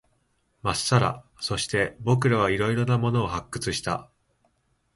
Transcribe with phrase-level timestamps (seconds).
[0.63, 1.23] まっさら。
[1.39, 4.09] そして、僕らは色々なものを発掘した。